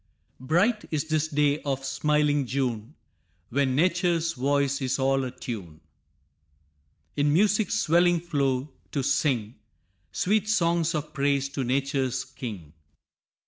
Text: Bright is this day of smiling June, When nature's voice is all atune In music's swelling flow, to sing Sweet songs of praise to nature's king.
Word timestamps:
Bright 0.39 0.85
is 0.89 1.09
this 1.09 1.27
day 1.27 1.61
of 1.61 1.85
smiling 1.85 2.47
June, 2.47 2.95
When 3.49 3.75
nature's 3.75 4.33
voice 4.33 4.81
is 4.81 4.97
all 4.97 5.19
atune 5.25 5.79
In 7.15 7.31
music's 7.31 7.75
swelling 7.75 8.19
flow, 8.19 8.71
to 8.93 9.03
sing 9.03 9.59
Sweet 10.11 10.49
songs 10.49 10.95
of 10.95 11.13
praise 11.13 11.49
to 11.49 11.63
nature's 11.63 12.25
king. 12.25 12.73